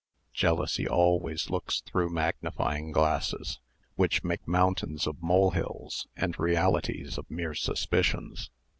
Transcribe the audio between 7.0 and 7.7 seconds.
of mere